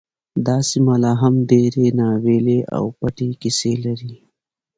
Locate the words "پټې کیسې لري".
2.99-4.13